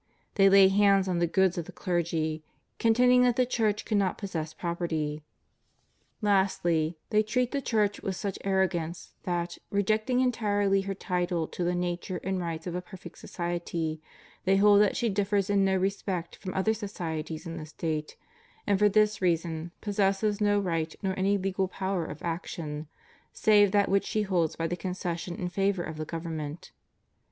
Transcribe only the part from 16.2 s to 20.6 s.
from other societies in the State, and for this reason possesses no